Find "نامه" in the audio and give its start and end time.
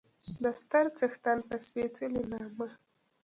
2.31-2.67